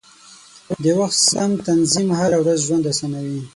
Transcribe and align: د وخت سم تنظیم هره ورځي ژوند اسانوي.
د 0.83 0.85
وخت 0.99 1.19
سم 1.31 1.51
تنظیم 1.67 2.07
هره 2.19 2.37
ورځي 2.41 2.61
ژوند 2.65 2.83
اسانوي. 2.91 3.39